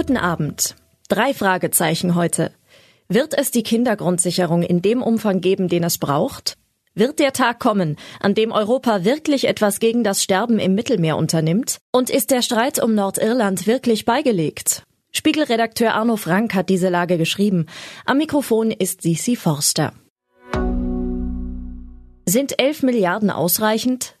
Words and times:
Guten 0.00 0.16
Abend. 0.16 0.76
Drei 1.10 1.34
Fragezeichen 1.34 2.14
heute. 2.14 2.52
Wird 3.08 3.36
es 3.36 3.50
die 3.50 3.62
Kindergrundsicherung 3.62 4.62
in 4.62 4.80
dem 4.80 5.02
Umfang 5.02 5.42
geben, 5.42 5.68
den 5.68 5.84
es 5.84 5.98
braucht? 5.98 6.56
Wird 6.94 7.18
der 7.18 7.34
Tag 7.34 7.60
kommen, 7.60 7.96
an 8.18 8.34
dem 8.34 8.50
Europa 8.50 9.04
wirklich 9.04 9.46
etwas 9.46 9.78
gegen 9.78 10.02
das 10.02 10.22
Sterben 10.22 10.58
im 10.58 10.74
Mittelmeer 10.74 11.18
unternimmt? 11.18 11.80
Und 11.92 12.08
ist 12.08 12.30
der 12.30 12.40
Streit 12.40 12.82
um 12.82 12.94
Nordirland 12.94 13.66
wirklich 13.66 14.06
beigelegt? 14.06 14.84
Spiegelredakteur 15.12 15.92
Arno 15.92 16.16
Frank 16.16 16.54
hat 16.54 16.70
diese 16.70 16.88
Lage 16.88 17.18
geschrieben. 17.18 17.66
Am 18.06 18.16
Mikrofon 18.16 18.70
ist 18.70 19.02
Sisi 19.02 19.36
Forster. 19.36 19.92
Sind 22.24 22.58
11 22.58 22.84
Milliarden 22.84 23.28
ausreichend? 23.28 24.14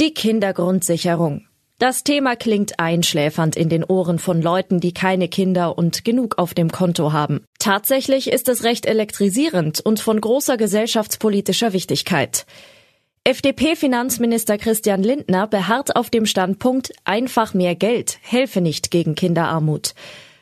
Die 0.00 0.14
Kindergrundsicherung. 0.14 1.47
Das 1.78 2.02
Thema 2.02 2.34
klingt 2.34 2.80
einschläfernd 2.80 3.54
in 3.54 3.68
den 3.68 3.84
Ohren 3.84 4.18
von 4.18 4.42
Leuten, 4.42 4.80
die 4.80 4.92
keine 4.92 5.28
Kinder 5.28 5.78
und 5.78 6.04
genug 6.04 6.36
auf 6.36 6.52
dem 6.52 6.72
Konto 6.72 7.12
haben. 7.12 7.44
Tatsächlich 7.60 8.32
ist 8.32 8.48
es 8.48 8.64
recht 8.64 8.84
elektrisierend 8.84 9.78
und 9.78 10.00
von 10.00 10.20
großer 10.20 10.56
gesellschaftspolitischer 10.56 11.72
Wichtigkeit. 11.72 12.46
FDP-Finanzminister 13.22 14.58
Christian 14.58 15.04
Lindner 15.04 15.46
beharrt 15.46 15.94
auf 15.94 16.10
dem 16.10 16.26
Standpunkt, 16.26 16.92
einfach 17.04 17.54
mehr 17.54 17.76
Geld 17.76 18.18
helfe 18.22 18.60
nicht 18.60 18.90
gegen 18.90 19.14
Kinderarmut. 19.14 19.94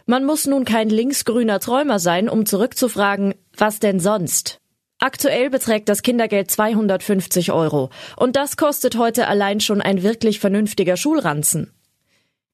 Man 0.07 0.25
muss 0.25 0.47
nun 0.47 0.65
kein 0.65 0.89
linksgrüner 0.89 1.61
Träumer 1.61 1.99
sein, 1.99 2.31
um 2.31 2.47
zurückzufragen, 2.47 3.35
was 3.55 3.79
denn 3.79 4.01
sonst? 4.01 4.59
Aktuell 5.07 5.51
beträgt 5.51 5.89
das 5.89 6.03
Kindergeld 6.03 6.51
250 6.51 7.53
Euro. 7.53 7.91
Und 8.17 8.35
das 8.35 8.57
kostet 8.57 8.99
heute 8.99 9.29
allein 9.29 9.61
schon 9.61 9.81
ein 9.81 10.03
wirklich 10.03 10.41
vernünftiger 10.41 10.97
Schulranzen. 10.97 11.71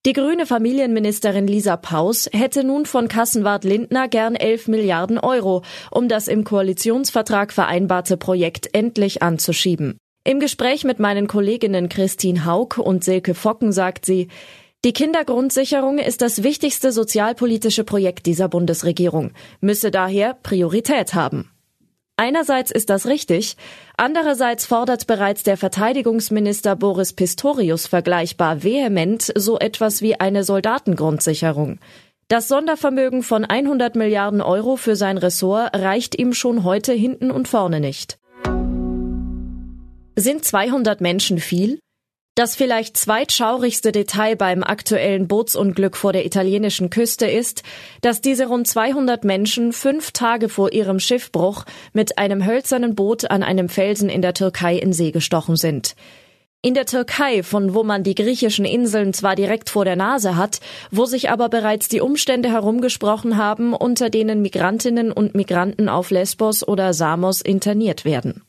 Die 0.05 0.13
grüne 0.13 0.45
Familienministerin 0.45 1.47
Lisa 1.47 1.79
Paus 1.79 2.29
hätte 2.31 2.63
nun 2.63 2.85
von 2.85 3.09
Kassenwart 3.09 3.65
Lindner 3.65 4.07
gern 4.07 4.35
11 4.35 4.69
Milliarden 4.69 5.19
Euro, 5.19 5.63
um 5.91 6.09
das 6.09 6.29
im 6.29 6.45
Koalitionsvertrag 6.45 7.55
vereinbarte 7.55 8.19
Projekt 8.19 8.69
endlich 8.75 9.23
anzuschieben. 9.23 9.97
Im 10.23 10.39
Gespräch 10.39 10.85
mit 10.85 10.99
meinen 10.99 11.29
Kolleginnen 11.29 11.89
Christine 11.89 12.45
Haug 12.45 12.77
und 12.77 13.03
Silke 13.03 13.33
Focken 13.33 13.73
sagt 13.73 14.05
sie, 14.05 14.29
die 14.85 14.93
Kindergrundsicherung 14.93 15.97
ist 15.97 16.21
das 16.21 16.43
wichtigste 16.43 16.93
sozialpolitische 16.93 17.85
Projekt 17.85 18.27
dieser 18.27 18.49
Bundesregierung, 18.49 19.31
müsse 19.63 19.91
daher 19.91 20.35
Priorität 20.35 21.15
haben. 21.15 21.52
Einerseits 22.17 22.71
ist 22.71 22.91
das 22.91 23.07
richtig, 23.07 23.57
andererseits 23.97 24.67
fordert 24.67 25.07
bereits 25.07 25.43
der 25.43 25.57
Verteidigungsminister 25.57 26.77
Boris 26.77 27.15
Pistorius 27.15 27.87
vergleichbar 27.87 28.63
vehement 28.63 29.33
so 29.35 29.59
etwas 29.59 30.03
wie 30.03 30.21
eine 30.21 30.45
Soldatengrundsicherung. 30.45 31.79
Das 32.29 32.49
Sondervermögen 32.49 33.23
von 33.23 33.45
100 33.45 33.97
Milliarden 33.97 34.41
Euro 34.41 34.77
für 34.77 34.97
sein 34.97 35.19
Ressort 35.19 35.77
reicht 35.77 36.19
ihm 36.19 36.33
schon 36.33 36.65
heute 36.65 36.93
hinten 36.93 37.31
und 37.31 37.49
vorne 37.49 37.81
nicht. 37.81 38.19
Sind 40.17 40.45
200 40.45 41.01
Menschen 41.01 41.39
viel? 41.39 41.79
Das 42.35 42.57
vielleicht 42.57 42.97
zweitschaurigste 42.97 43.93
Detail 43.93 44.37
beim 44.37 44.63
aktuellen 44.63 45.29
Bootsunglück 45.29 45.99
vor 45.99 46.15
der 46.15 46.25
italienischen 46.25 46.89
Küste 46.89 47.27
ist, 47.27 47.63
dass 48.01 48.23
diese 48.23 48.47
rund 48.47 48.67
200 48.67 49.23
Menschen 49.23 49.75
fünf 49.75 50.13
Tage 50.13 50.49
vor 50.49 50.73
ihrem 50.73 50.99
Schiffbruch 50.99 51.67
mit 51.93 52.17
einem 52.17 52.47
hölzernen 52.47 52.95
Boot 52.95 53.31
an 53.31 53.43
einem 53.43 53.69
Felsen 53.69 54.09
in 54.09 54.23
der 54.23 54.33
Türkei 54.33 54.77
in 54.77 54.95
See 54.95 55.11
gestochen 55.11 55.57
sind. 55.57 55.95
In 56.63 56.73
der 56.73 56.87
Türkei, 56.87 57.43
von 57.43 57.75
wo 57.75 57.83
man 57.83 58.03
die 58.03 58.15
griechischen 58.15 58.65
Inseln 58.65 59.13
zwar 59.13 59.37
direkt 59.37 59.69
vor 59.69 59.85
der 59.85 59.97
Nase 59.97 60.35
hat, 60.35 60.61
wo 60.91 61.05
sich 61.05 61.29
aber 61.29 61.51
bereits 61.51 61.89
die 61.89 62.01
Umstände 62.01 62.51
herumgesprochen 62.51 63.37
haben, 63.37 63.75
unter 63.75 64.09
denen 64.09 64.41
Migrantinnen 64.41 65.13
und 65.13 65.35
Migranten 65.35 65.91
auf 65.91 66.11
Lesbos 66.11 66.67
oder 66.67 66.95
Samos 66.95 67.43
interniert 67.43 68.07
werden. 68.07 68.43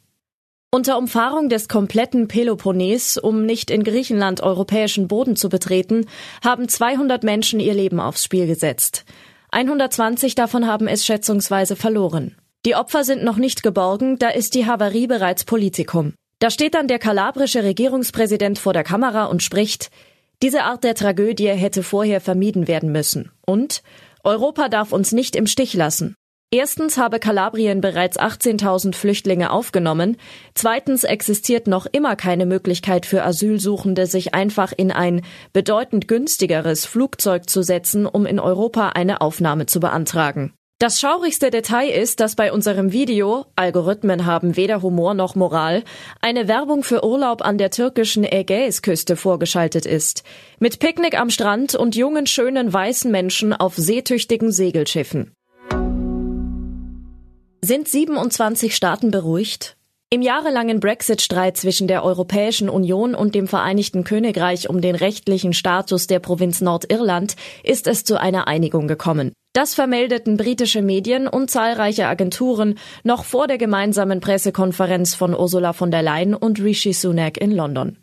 Unter 0.73 0.97
Umfahrung 0.97 1.49
des 1.49 1.67
kompletten 1.67 2.27
Peloponnes, 2.27 3.19
um 3.19 3.45
nicht 3.45 3.69
in 3.69 3.83
Griechenland 3.83 4.41
europäischen 4.41 5.07
Boden 5.07 5.35
zu 5.35 5.47
betreten, 5.47 6.07
haben 6.43 6.67
200 6.67 7.23
Menschen 7.23 7.59
ihr 7.59 7.75
Leben 7.75 7.99
aufs 7.99 8.23
Spiel 8.23 8.47
gesetzt. 8.47 9.05
120 9.51 10.33
davon 10.33 10.65
haben 10.65 10.87
es 10.87 11.05
schätzungsweise 11.05 11.75
verloren. 11.75 12.35
Die 12.65 12.73
Opfer 12.73 13.03
sind 13.03 13.23
noch 13.23 13.37
nicht 13.37 13.61
geborgen, 13.61 14.17
da 14.17 14.29
ist 14.29 14.55
die 14.55 14.65
Havarie 14.65 15.05
bereits 15.05 15.43
Politikum. 15.43 16.15
Da 16.39 16.49
steht 16.49 16.73
dann 16.73 16.87
der 16.87 16.97
kalabrische 16.97 17.63
Regierungspräsident 17.63 18.57
vor 18.57 18.73
der 18.73 18.83
Kamera 18.83 19.25
und 19.25 19.43
spricht, 19.43 19.91
diese 20.41 20.63
Art 20.63 20.83
der 20.83 20.95
Tragödie 20.95 21.49
hätte 21.49 21.83
vorher 21.83 22.19
vermieden 22.19 22.67
werden 22.67 22.91
müssen. 22.91 23.31
Und 23.45 23.83
Europa 24.23 24.69
darf 24.69 24.91
uns 24.91 25.11
nicht 25.11 25.35
im 25.35 25.45
Stich 25.45 25.75
lassen. 25.75 26.15
Erstens 26.53 26.99
habe 26.99 27.17
Kalabrien 27.17 27.81
bereits 27.81 28.19
18.000 28.19 28.93
Flüchtlinge 28.93 29.49
aufgenommen. 29.49 30.17
Zweitens 30.53 31.03
existiert 31.03 31.65
noch 31.65 31.87
immer 31.91 32.15
keine 32.15 32.45
Möglichkeit 32.45 33.07
für 33.07 33.23
Asylsuchende, 33.23 34.05
sich 34.05 34.35
einfach 34.35 34.71
in 34.71 34.91
ein 34.91 35.23
bedeutend 35.51 36.07
günstigeres 36.07 36.85
Flugzeug 36.85 37.49
zu 37.49 37.63
setzen, 37.63 38.05
um 38.05 38.27
in 38.27 38.39
Europa 38.39 38.89
eine 38.89 39.21
Aufnahme 39.21 39.65
zu 39.65 39.79
beantragen. 39.79 40.53
Das 40.77 40.99
schaurigste 40.99 41.49
Detail 41.49 41.89
ist, 41.89 42.19
dass 42.19 42.35
bei 42.35 42.53
unserem 42.53 42.91
Video, 42.91 43.47
Algorithmen 43.55 44.27
haben 44.27 44.55
weder 44.55 44.83
Humor 44.83 45.15
noch 45.15 45.33
Moral, 45.33 45.83
eine 46.21 46.47
Werbung 46.47 46.83
für 46.83 47.03
Urlaub 47.03 47.43
an 47.43 47.57
der 47.57 47.71
türkischen 47.71 48.25
Ägäisküste 48.25 49.15
vorgeschaltet 49.15 49.87
ist. 49.87 50.23
Mit 50.59 50.77
Picknick 50.77 51.19
am 51.19 51.31
Strand 51.31 51.73
und 51.73 51.95
jungen, 51.95 52.27
schönen, 52.27 52.71
weißen 52.71 53.09
Menschen 53.09 53.53
auf 53.53 53.75
seetüchtigen 53.75 54.51
Segelschiffen. 54.51 55.31
Sind 57.65 57.87
27 57.87 58.75
Staaten 58.75 59.09
beruhigt? 59.09 59.77
Im 60.09 60.21
jahrelangen 60.21 60.81
Brexit-Streit 60.81 61.55
zwischen 61.55 61.87
der 61.87 62.03
Europäischen 62.03 62.67
Union 62.67 63.15
und 63.15 63.35
dem 63.35 63.47
Vereinigten 63.47 64.03
Königreich 64.03 64.69
um 64.69 64.81
den 64.81 64.95
rechtlichen 64.95 65.53
Status 65.53 66.07
der 66.07 66.19
Provinz 66.19 66.59
Nordirland 66.59 67.37
ist 67.63 67.87
es 67.87 68.03
zu 68.03 68.19
einer 68.19 68.49
Einigung 68.49 68.89
gekommen. 68.89 69.31
Das 69.53 69.75
vermeldeten 69.75 70.35
britische 70.35 70.81
Medien 70.81 71.25
und 71.25 71.49
zahlreiche 71.51 72.07
Agenturen 72.07 72.77
noch 73.05 73.23
vor 73.23 73.47
der 73.47 73.57
gemeinsamen 73.57 74.19
Pressekonferenz 74.19 75.15
von 75.15 75.33
Ursula 75.33 75.71
von 75.71 75.89
der 75.89 76.01
Leyen 76.01 76.35
und 76.35 76.59
Rishi 76.59 76.91
Sunak 76.91 77.37
in 77.37 77.51
London. 77.51 77.95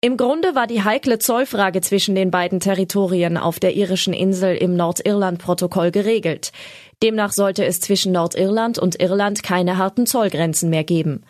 Im 0.00 0.16
Grunde 0.16 0.54
war 0.54 0.68
die 0.68 0.84
heikle 0.84 1.18
Zollfrage 1.18 1.80
zwischen 1.80 2.14
den 2.14 2.30
beiden 2.30 2.60
Territorien 2.60 3.36
auf 3.36 3.58
der 3.58 3.74
irischen 3.74 4.12
Insel 4.12 4.56
im 4.56 4.76
Nordirland-Protokoll 4.76 5.90
geregelt. 5.90 6.52
Demnach 7.02 7.32
sollte 7.32 7.64
es 7.64 7.80
zwischen 7.80 8.12
Nordirland 8.12 8.78
und 8.78 9.00
Irland 9.02 9.42
keine 9.42 9.76
harten 9.76 10.06
Zollgrenzen 10.06 10.70
mehr 10.70 10.84
geben. 10.84 11.24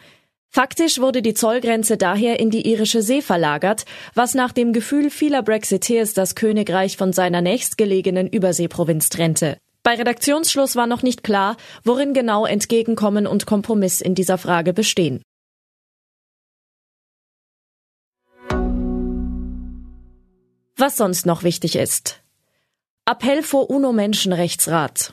Faktisch 0.50 0.98
wurde 0.98 1.22
die 1.22 1.32
Zollgrenze 1.32 1.96
daher 1.96 2.40
in 2.40 2.50
die 2.50 2.70
irische 2.70 3.00
See 3.00 3.22
verlagert, 3.22 3.86
was 4.14 4.34
nach 4.34 4.52
dem 4.52 4.74
Gefühl 4.74 5.08
vieler 5.08 5.42
Brexiteers 5.42 6.12
das 6.12 6.34
Königreich 6.34 6.98
von 6.98 7.14
seiner 7.14 7.40
nächstgelegenen 7.40 8.26
Überseeprovinz 8.28 9.08
trennte. 9.08 9.56
Bei 9.82 9.94
Redaktionsschluss 9.94 10.76
war 10.76 10.86
noch 10.86 11.02
nicht 11.02 11.24
klar, 11.24 11.56
worin 11.84 12.12
genau 12.12 12.44
Entgegenkommen 12.44 13.26
und 13.26 13.46
Kompromiss 13.46 14.02
in 14.02 14.14
dieser 14.14 14.36
Frage 14.36 14.74
bestehen. 14.74 15.22
Was 20.80 20.96
sonst 20.96 21.26
noch 21.26 21.42
wichtig 21.42 21.74
ist. 21.74 22.20
Appell 23.04 23.42
vor 23.42 23.68
UNO-Menschenrechtsrat. 23.68 25.12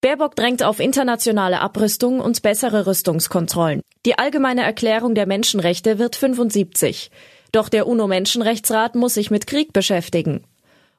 Baerbock 0.00 0.36
drängt 0.36 0.62
auf 0.62 0.78
internationale 0.78 1.60
Abrüstung 1.60 2.20
und 2.20 2.40
bessere 2.42 2.86
Rüstungskontrollen. 2.86 3.82
Die 4.06 4.16
allgemeine 4.16 4.62
Erklärung 4.62 5.16
der 5.16 5.26
Menschenrechte 5.26 5.98
wird 5.98 6.14
75. 6.14 7.10
Doch 7.50 7.68
der 7.68 7.88
UNO-Menschenrechtsrat 7.88 8.94
muss 8.94 9.14
sich 9.14 9.32
mit 9.32 9.48
Krieg 9.48 9.72
beschäftigen. 9.72 10.44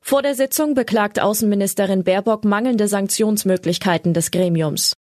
Vor 0.01 0.21
der 0.21 0.35
Sitzung 0.35 0.73
beklagt 0.73 1.21
Außenministerin 1.21 2.03
Baerbock 2.03 2.43
mangelnde 2.43 2.89
Sanktionsmöglichkeiten 2.89 4.13
des 4.13 4.31
Gremiums. 4.31 4.91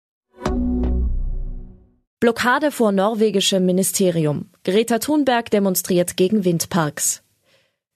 Blockade 2.21 2.71
vor 2.71 2.93
norwegischem 2.93 3.67
Ministerium. 3.67 4.51
Greta 4.63 5.01
Thunberg 5.01 5.51
demonstriert 5.51 6.17
gegen 6.17 6.45
Windparks. 6.45 7.25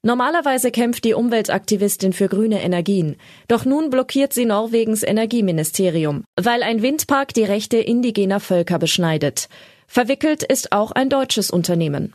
Normalerweise 0.06 0.70
kämpft 0.70 1.02
die 1.02 1.14
Umweltaktivistin 1.14 2.12
für 2.12 2.28
grüne 2.28 2.62
Energien. 2.62 3.16
Doch 3.48 3.64
nun 3.64 3.90
blockiert 3.90 4.32
sie 4.32 4.44
Norwegens 4.44 5.02
Energieministerium, 5.02 6.22
weil 6.36 6.62
ein 6.62 6.80
Windpark 6.80 7.34
die 7.34 7.42
Rechte 7.42 7.78
indigener 7.78 8.38
Völker 8.38 8.78
beschneidet. 8.78 9.48
Verwickelt 9.88 10.44
ist 10.44 10.70
auch 10.70 10.92
ein 10.92 11.10
deutsches 11.10 11.50
Unternehmen. 11.50 12.14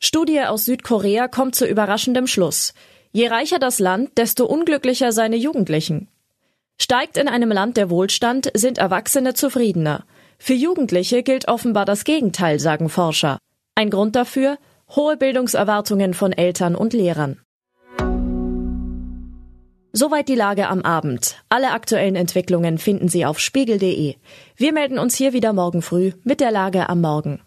Studie 0.00 0.40
aus 0.40 0.64
Südkorea 0.64 1.28
kommt 1.28 1.54
zu 1.54 1.66
überraschendem 1.66 2.28
Schluss. 2.28 2.72
Je 3.12 3.28
reicher 3.28 3.58
das 3.58 3.78
Land, 3.78 4.16
desto 4.16 4.46
unglücklicher 4.46 5.12
seine 5.12 5.36
Jugendlichen. 5.36 6.08
Steigt 6.80 7.18
in 7.18 7.28
einem 7.28 7.52
Land 7.52 7.76
der 7.76 7.90
Wohlstand, 7.90 8.50
sind 8.54 8.78
Erwachsene 8.78 9.34
zufriedener. 9.34 10.06
Für 10.38 10.54
Jugendliche 10.54 11.22
gilt 11.22 11.46
offenbar 11.46 11.84
das 11.84 12.04
Gegenteil, 12.04 12.58
sagen 12.58 12.88
Forscher. 12.88 13.36
Ein 13.74 13.90
Grund 13.90 14.16
dafür, 14.16 14.56
hohe 14.90 15.16
Bildungserwartungen 15.16 16.14
von 16.14 16.32
Eltern 16.32 16.74
und 16.74 16.92
Lehrern. 16.92 17.40
Soweit 19.96 20.28
die 20.28 20.34
Lage 20.34 20.68
am 20.68 20.82
Abend. 20.82 21.36
Alle 21.48 21.70
aktuellen 21.70 22.16
Entwicklungen 22.16 22.78
finden 22.78 23.08
Sie 23.08 23.24
auf 23.24 23.38
spiegel.de. 23.38 24.16
Wir 24.56 24.72
melden 24.72 24.98
uns 24.98 25.14
hier 25.14 25.32
wieder 25.32 25.52
morgen 25.52 25.82
früh 25.82 26.10
mit 26.24 26.40
der 26.40 26.50
Lage 26.50 26.88
am 26.88 27.00
Morgen. 27.00 27.40